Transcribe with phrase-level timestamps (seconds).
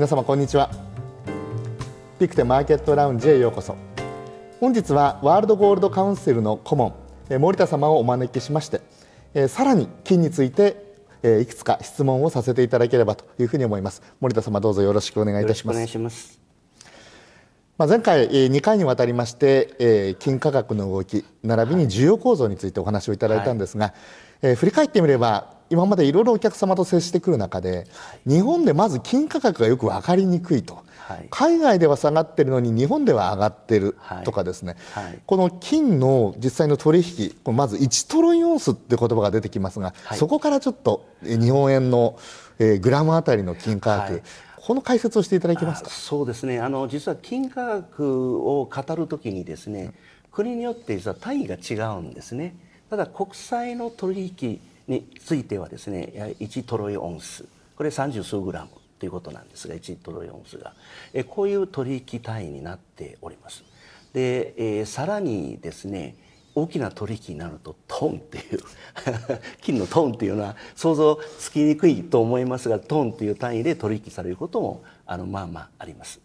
[0.00, 0.70] 皆様こんにちは。
[2.18, 3.76] ピクテマーケットラウンジへようこそ。
[4.58, 6.94] 本日はワールドゴールドカウンセルの顧問
[7.38, 10.96] 森田様をお招きしましてさらに金について
[11.42, 14.00] いくつか質問をさせていただければというふうに思います。
[14.20, 15.76] 森田様どうぞよろしくお願いいたします。
[15.76, 16.40] お願いします。
[17.76, 23.92] まあ、前回2回にわたりまして金価格の動き並びに需要構造についてお話をいただいたんですが、
[24.40, 27.86] はい、振り返ってみれば今までいろいろお客様と接してくる中で、
[28.26, 30.82] 日本でまず金価格がよく分かりにくいと、
[31.30, 34.76] 海外では下がってるのに日本では上がってるとかですね、
[35.26, 42.18] この金の実際の取引まず1トロイオンスって言葉が出てきますが、そこからちょっと日本円の、
[42.58, 44.22] えグラムあたりの金価格、
[44.56, 45.90] この解説をしていただけますか？
[45.90, 46.60] そうですね。
[46.60, 49.94] あの実は金価格を語るときにですね、
[50.32, 52.54] 国によって実は単位が違うんですね。
[52.90, 57.44] ただ国際の取引についてはですね1トロイオンス
[57.76, 60.74] これ30数グラムということなんですが1トロイオンスが
[61.14, 63.64] えこういう取引単位になっております。
[64.12, 66.16] で、えー、さらにですね
[66.54, 68.60] 大きな取引になるとトンっていう
[69.62, 76.20] 金のトンっていうのは想像つきにくいと思いますがトンという単位で取引されることもあのまあまああります。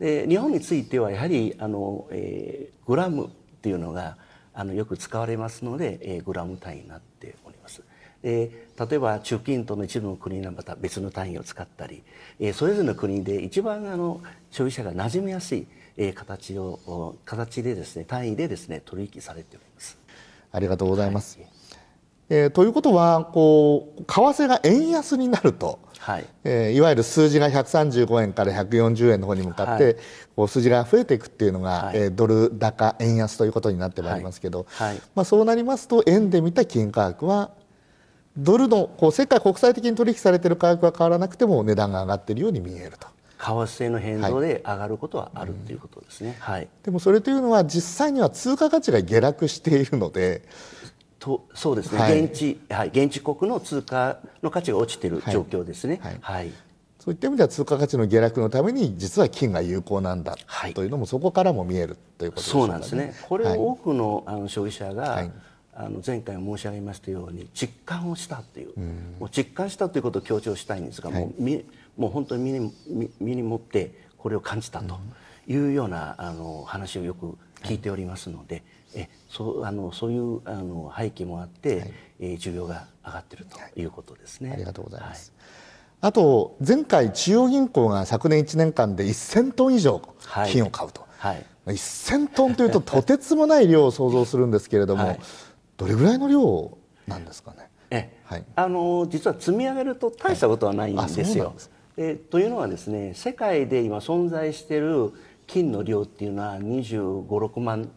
[0.00, 3.30] で日本についてはやはりあの、えー、グラムっ
[3.62, 4.16] ていうのが
[4.52, 7.49] あのよく使われますので、えー、グラム単位になっております。
[8.22, 12.02] で例えば中近東の一部の国はまた別の単位を使ったり、
[12.38, 19.98] えー、それぞれの国で一番あの消費者が馴染みやすい、えー、形を形でですね単位でですね取引されております。
[20.52, 21.38] ありがとうございます。
[21.38, 21.48] はい、
[22.28, 26.24] えー、ということはこう為替が円安になると、はい。
[26.44, 29.96] えー、いわゆる数字が135円から140円の方に向かって、はい、
[30.34, 37.50] こう数字が増えていくっていうのが、はい、えー、ドル高円安ということになってまいりますけど、はい、まあ、そうなりますと円で見た金価格は
[38.36, 43.08] ドルのこう世界国際的に取引されている価格が変わらなくても値段が上がっているように見えると。
[43.40, 50.42] 為替の変動で上がることはあるということですね、はい、でもそれというのは実際には通貨価値が下落しているので
[51.18, 56.00] とそうですね、はい、現地、はい、現地国の通貨の価値が落ちている状況ですね。
[56.02, 56.50] はい、はい、
[56.98, 60.36] そういった意味では通貨価値の下落のために実は金が有効なんだ
[60.74, 62.60] というのもそこからも見えるということですね。
[62.60, 63.14] そうなんですね。
[63.28, 65.24] これを多くのあの消費者が、
[65.80, 71.64] あの前回申し上げましたように実感をしたっていう、うん、もう実感したということを強調したいんですが、はい、もうみ
[71.96, 74.98] もう本当に身に身に持ってこれを感じたと
[75.46, 78.62] いうような、あの話をよく聞いておりますので、
[78.94, 84.52] はい、えそうあのそういうあの背景もあって、はい、えー、需要が上がっているということですね。
[84.52, 85.32] ありがとうございます。
[86.02, 90.00] あと前回中央銀行が昨年1年間で1000トン以上
[90.46, 95.20] 金を買うと、はい、1000トンというととてつもない量を想像するんですけれども、はい、
[95.80, 96.76] どれぐらいの量
[97.06, 97.70] なんですかね？
[97.90, 101.46] えはい、あの実は積み上げると大したことはないんですよ。
[101.46, 101.54] はい、
[101.96, 105.10] えというのはですね世界で今存在している
[105.46, 107.90] 金の量っていうのは2 5 6万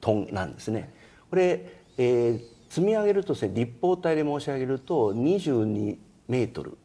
[0.00, 0.92] トンなんですね。
[1.30, 5.96] これ、えー、積み上げるとですね立方体で申し上げると22
[6.28, 6.76] メートル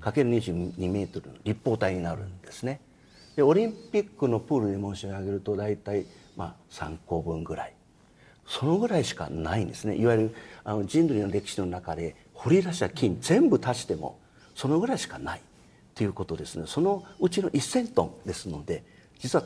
[0.00, 2.80] かける22メートルの立方体になるんですね。
[3.36, 7.75] でオリンピックのプールで申し上げると大体まあ3個分ぐらい
[8.46, 9.96] そのぐらいしかないんですね。
[9.96, 10.34] いわゆる
[10.64, 14.18] あの人類の歴史の中で掘り出した金全部足しても
[14.54, 15.40] そのぐらいしかない。
[15.94, 16.64] ということですね。
[16.66, 18.84] そのうちの1,000トンですので
[19.18, 19.44] 実は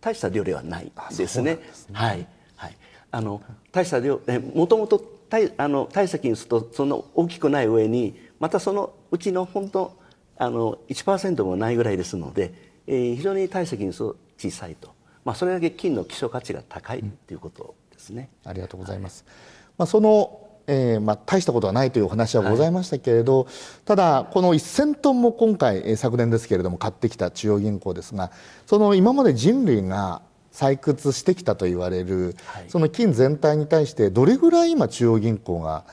[0.00, 1.58] 大した量ではないですね。
[1.72, 1.94] すね。
[1.94, 2.26] はい。
[2.56, 2.76] はい、
[3.10, 3.42] あの
[3.72, 9.98] 大した量えもともと大あの大した金するとその大きくない上にまたそのうちの本当
[10.36, 12.52] あの1%もないぐらいですので、
[12.86, 18.30] えー、非常に大した金数小さいと、まあ、それだけ金の希少価値が高いということですね。
[18.44, 19.24] ありがとうございます。
[19.26, 19.34] はい、
[19.78, 23.54] まあそのえーまあ、大したことはないというお話はございましたけれど、はい、
[23.86, 28.30] ただ、この1000トンも今回、えー、昨年ですけれども買ってきた中央銀行ですが
[28.66, 30.22] その今まで人類が
[30.52, 35.84] 採掘してきたと言われる、はい、その金全体に対してどれぐらい今中央銀行が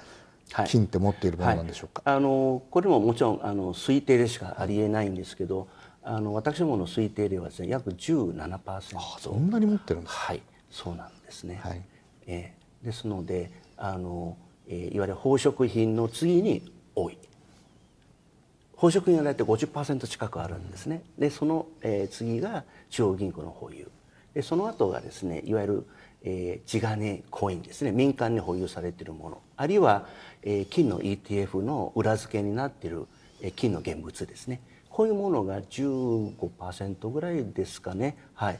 [0.67, 5.67] 金って持っているものなんでしょうか、はい、あのこれももちろんあの推定でしかありえないんですけど
[6.03, 8.81] あの私どもの推定ではですね約17%あ
[9.19, 10.41] そんなに持ってるんですかはい。
[10.69, 11.81] そうなんですね、はい
[12.27, 14.37] えー、ですのであの、
[14.67, 17.17] えー、いわゆる宝飾品の次に多い。
[18.75, 21.01] 宝飾品は大体50%近くあるんですね。
[21.17, 23.89] でその、えー、次が中央銀行の保有。
[24.33, 25.87] でその後がですねいわゆる、
[26.23, 27.91] えー、地金コインですね。
[27.91, 29.41] 民間に保有されているもの。
[29.55, 30.07] あるいは、
[30.43, 33.07] えー、金の ETF の裏付けになっている、
[33.41, 34.61] えー、金の現物ですね。
[34.89, 38.17] こういうものが15%ぐらいですかね。
[38.33, 38.59] はい。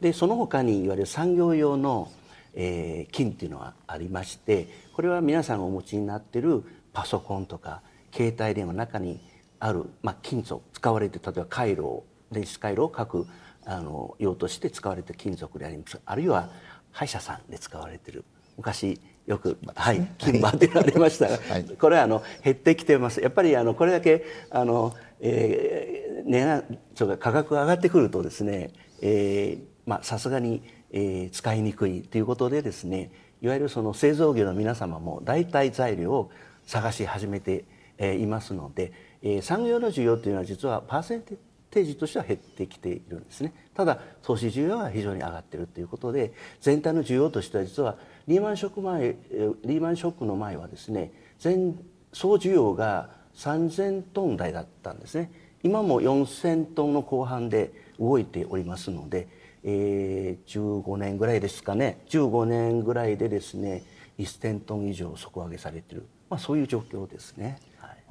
[0.00, 2.10] でその他にいわゆる産業用の
[2.56, 7.82] えー、金っていうのはありましてこれは皆さんがお持ちになってるパソコンとか
[8.12, 9.20] 携帯電話の中に
[9.60, 13.26] ある、まあ、金属使われて例えば回路電子回路を書く
[13.66, 16.00] あの用として使われてる金属であります。
[16.04, 16.50] あるいは
[16.92, 18.24] 歯医者さんで使われてる。
[18.56, 23.20] 昔よく、はい、 金歯でありましたが、 はい、これはあの減ってきてます。
[23.20, 28.70] やっぱりあのこれだけあの、えー、値段価格が上がってくるとですね、
[29.02, 30.62] えー、まあさすがに、
[30.92, 33.10] えー、使いにくいということでですね
[33.42, 36.30] いわゆるその製造業の皆様も代替材料を
[36.64, 37.64] 探し始めて
[37.98, 38.92] えいますので、
[39.22, 43.52] えー、産業の需要というのは実はパーセンテージとしては減ってきているんですね。
[43.74, 47.96] ただ投資需要は非常に上がっているということで全体の需要としては実は
[48.26, 49.16] リーマンショック前
[49.64, 51.78] リーマンショックの前はですね全
[52.12, 55.30] 総需要が3000トン台だったんですね。
[55.62, 59.28] 今も4000トンの後半で動いておりますので、
[59.64, 62.00] えー、15年ぐらいですかね。
[62.08, 63.84] 15年ぐらいでですね
[64.18, 67.58] 1000トン以上底上げされている、まあ、そういう状況ですね。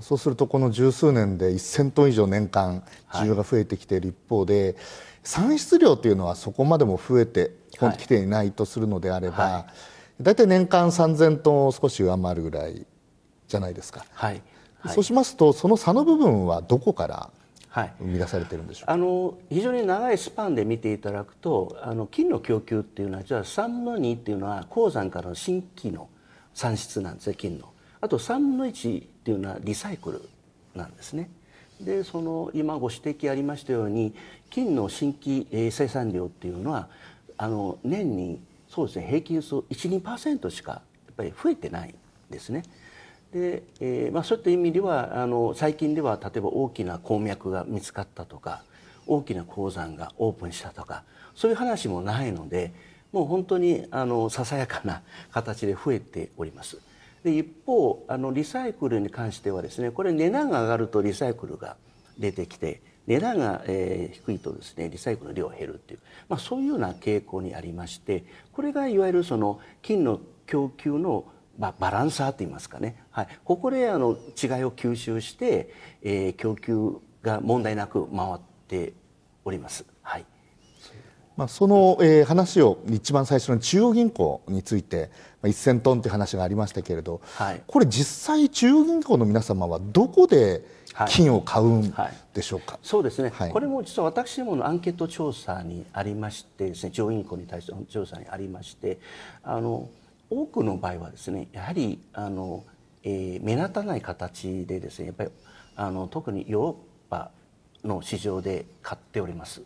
[0.02, 4.76] そうするとこの十数年で1000トン以上年間需要が増えてきている一方で、はい、
[5.24, 7.52] 産出量というのはそこまでも増えて
[7.98, 9.60] きていないとするのであれば、は
[10.20, 12.86] い、大体年間3000トンを少し上回るぐらい
[13.48, 14.06] じゃないですか。
[14.12, 14.42] はい、
[14.88, 17.30] そうしますとその差の部分はどこから
[18.00, 26.10] 生み出されてるんでしょうあの非常に長いスパンで見ていただくとあの金の供給っていうのはじゃあ3の2っていうのは鉱山からの新規の
[26.54, 27.70] 産出なんですね金の。
[28.00, 30.22] あと3の1っていうのはリサイクル
[30.74, 31.30] なんですね。
[31.82, 34.14] でその今ご指摘ありましたように
[34.50, 36.88] 金の新規生産量っていうのは
[37.38, 38.40] あの年に
[38.70, 40.82] そうですね平均数12%しかや
[41.12, 41.96] っぱり増えてないん
[42.30, 42.64] ですね。
[43.36, 48.64] で、えーまあ、そういった意味ではあの最近では例えば大きな鉱脈が見つかったとか
[49.06, 51.04] 大きな鉱山がオープンしたとか
[51.36, 52.72] そういう話もないので
[53.12, 55.02] もう本当にあのささやかな
[55.32, 56.80] 形で増えております。
[57.24, 61.76] で一方あのリサイクルに関してはですねこれ値段が上がるとリサイクルが
[62.18, 66.00] 出てきて値段が、えー、低いとですねリサイクルの量が減るっていう、
[66.30, 71.26] まあ、そういうような傾向にありましてこれがいわゆるその金の供給の
[71.58, 74.18] まあ、バランサーといいますかね、はい、ここであの違い
[74.64, 78.94] を吸収して、えー、供給が問題なく回って
[79.44, 79.86] おります。
[80.02, 80.26] はい。
[81.38, 85.10] まあ、その、えー、話を一番最初の中央銀行について、
[85.42, 90.64] まあ、1000トンという話がありましたけれど、はい、これ実際中央銀行の皆様はどこで
[91.10, 91.94] 金を買うん
[92.34, 99.00] でしょうか、はい、そうですね、はい、これも実は私どものアンケート調査にありましてですね中央銀行に対しての調査にありまして
[99.44, 99.90] あの
[100.30, 102.64] 多くの場合はですねやはりあの、
[103.04, 105.30] えー、目立たない形でですねやっぱり
[105.76, 106.76] あの特にヨーロッ
[107.10, 107.32] パ
[107.84, 109.62] の市場で買っております。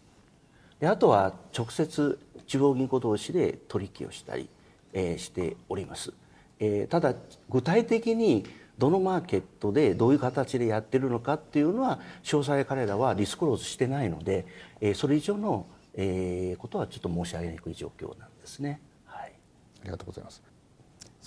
[0.79, 4.49] であとは直接中央銀行同士で取引をしたり、
[4.93, 6.13] えー、しております、
[6.59, 7.13] えー、ただ
[7.49, 8.45] 具体的に
[8.77, 14.45] どのマーケットでどういう形でやってるのかっていうのは詳細彼らはディスクローズしてないので、
[14.79, 18.79] えー、それ以上の、えー、ことはちょっと申し上げにくい状況なんですね。
[19.05, 19.33] はい、
[19.81, 20.48] ありがとうございます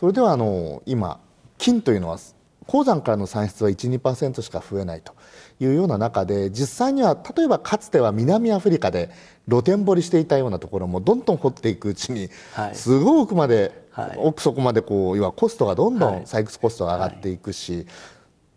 [0.03, 1.21] それではあの今
[1.59, 2.19] 金というのは
[2.67, 5.15] 鉱山からの産出は12%しか増えないと
[5.61, 9.11] いうような中で実際には例えばかつては南アフリカで
[9.49, 12.31] 露天掘りしていたようなところもどんどん掘っていくうちに、
[12.73, 17.87] すごい奥まで、奥底までこう要はコストがどんどん採掘コストが上がっていくし、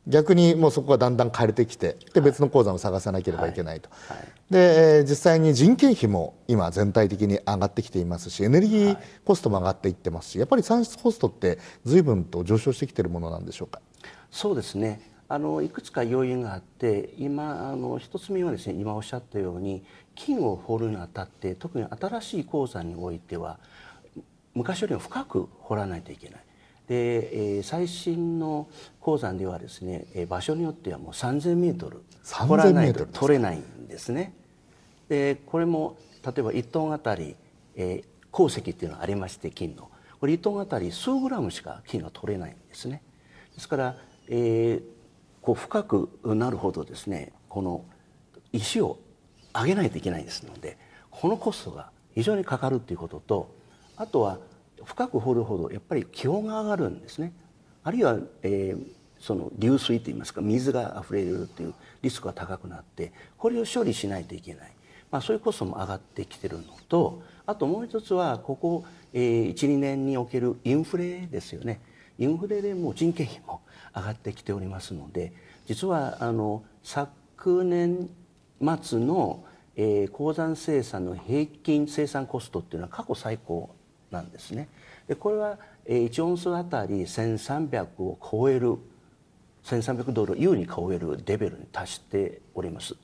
[0.08, 3.90] 逆にもうそこがだんだん枯れてきてで別の鉱山を探さなければいけないと、
[4.50, 13.82] で実際に人件費も今全体的に上がってきていますしエネルギーコストも上がっていってますしやっぱり産出コストって随分と上昇してきているものなんでしょうか？
[14.30, 15.12] そうですね。
[15.28, 19.84] あのいくつか要因があって今あの一つ目はですね今おっしゃったように
[20.14, 23.58] 金を掘るにあたって特に新しい鉱山においては
[24.54, 26.42] 昔よりも深く掘らないといけない。
[26.88, 28.68] で、えー、最新の
[29.00, 34.34] 鉱山ではですね、えー、場所によってはもう3,000メートル掘らないと取れないんですね。
[35.10, 37.36] でこれも例えば1トンあたり、
[37.76, 39.90] えー、鉱石っていうのがありまして金の
[40.20, 43.02] これ1トンあたり数グラムしか金が取れないんですね。
[43.54, 44.84] ですから、えー、
[45.42, 47.86] こう深くなるほどですねこの
[48.52, 48.98] 石を
[49.54, 50.78] 上げないといけないですので
[51.10, 53.56] このコストが非常にかかるということと
[53.96, 54.40] あとは
[54.86, 57.34] 深く掘るほどやっぱり気温が上がるんですね。
[57.84, 58.86] あるいは、えー、
[59.20, 64.72] その流水といいますか水が溢れるというリスクが高くなってこれを処理しないといけない、
[65.12, 71.80] まあ、そういうコストも上がってきてるのとあともう一つはここ、えー、12年におけるインフレですよね。
[72.18, 73.62] インフレでもう人件費も
[73.96, 75.34] 上がってきておりますので
[75.68, 78.10] 実はあの昨年
[78.82, 79.44] 末の、
[79.76, 83.76] えー、鉱山生産の平均生産コストっていうのは過去最高
[84.16, 84.68] なんですね。
[85.08, 88.78] でこれは、1オンスあたり1300を超える
[89.66, 92.96] 1300ドル優に買えるレベルに達しております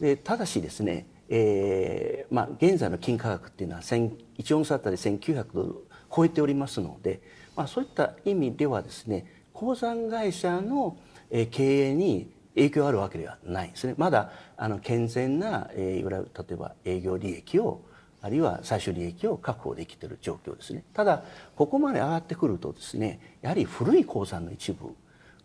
[0.00, 5.74] でただしですね、えーまあ、現在の金価格っていうのは1オンスあたり1900ドル
[6.14, 7.20] 超えておりますので、
[7.56, 10.96] まあ、そういった意味ではですね鉱山会社の
[11.50, 17.82] 経営に影響あるわけではないですねまだあの健全な、えー、いわゆる例えば営業利益を
[18.20, 21.22] あるいは最終利益を確保できている状況ですねただ
[21.56, 24.86] ここまで上がってくるとですねやはり古い鉱山の一部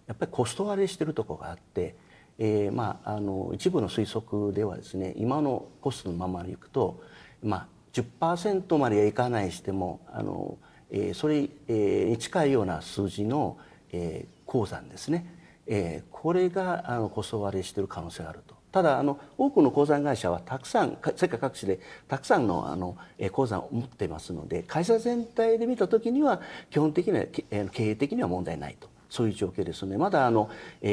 [0.07, 1.95] やっぱりコスト割れしてるとこがあって、
[2.39, 7.01] えー、まああの一部の推測ではですね今のコストのままでいくと、
[7.43, 10.57] まあ、10%まではいかないしてもあの、
[10.91, 13.57] えー、それに近いような数字の、
[13.91, 15.25] えー、鉱山ですね、
[15.67, 18.62] えー、これがあのコスト割れしている可能性があると。
[18.73, 22.97] ただあの多くの鉱山会社はたくさん世界各地でたくさんのあの
[23.31, 27.25] 鉱山を持っていますので会社全体で見た時には基本的には
[27.71, 30.49] 経営的には問題ないとそういう状況ですのでまだあの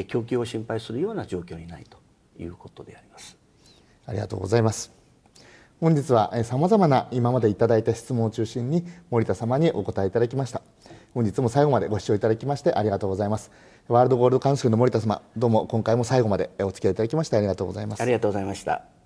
[0.08, 1.98] 供給を心配するような状況にないと
[2.38, 3.38] いうことであります。
[4.06, 4.92] ありがとうございます。
[5.80, 10.60] 本日はさまざまな今までいただいた質問を中心に森田様にお答えいただきました。
[11.14, 13.50] 本日も最後までご視聴いただきましてありがとうございます。
[13.88, 18.02] ワールドゴールドカウンシルの森田様、どうも今回も最後までお付き合いいただきましてありがとうございます。
[18.02, 18.99] ありがとうございました。